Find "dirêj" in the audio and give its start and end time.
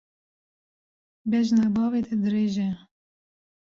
2.21-2.55